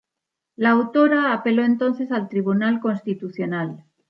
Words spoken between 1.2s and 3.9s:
apeló entonces al Tribunal Constitucional.